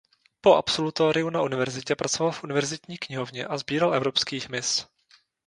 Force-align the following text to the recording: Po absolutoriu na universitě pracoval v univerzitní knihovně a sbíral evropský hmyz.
Po 0.41 0.55
absolutoriu 0.55 1.29
na 1.29 1.41
universitě 1.41 1.95
pracoval 1.95 2.31
v 2.31 2.43
univerzitní 2.43 2.97
knihovně 2.97 3.45
a 3.45 3.57
sbíral 3.57 3.93
evropský 3.95 4.39
hmyz. 4.39 4.85